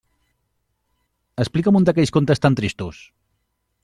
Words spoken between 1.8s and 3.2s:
un d'aquells contes tan tristos!